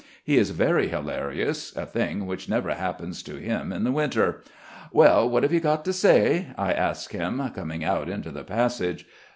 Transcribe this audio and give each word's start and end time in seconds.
He 0.23 0.39
is 0.39 0.49
very 0.49 0.87
hilarious, 0.87 1.77
a 1.77 1.85
thing 1.85 2.25
which 2.25 2.49
never 2.49 2.73
happens 2.73 3.21
to 3.21 3.35
him 3.35 3.71
in 3.71 3.83
the 3.83 3.91
winter. 3.91 4.41
"Well, 4.91 5.29
what 5.29 5.43
have 5.43 5.53
you 5.53 5.59
got 5.59 5.85
to 5.85 5.93
say?" 5.93 6.47
I 6.57 6.73
ask 6.73 7.11
him, 7.11 7.39
coming 7.53 7.83
out 7.83 8.09
into 8.09 8.31
the 8.31 8.43
passage. 8.43 9.05